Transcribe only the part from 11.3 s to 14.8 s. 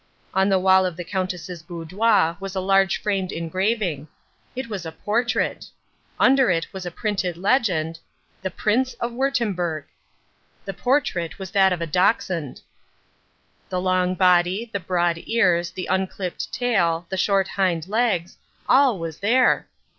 was that of a Dachshund. The long body, the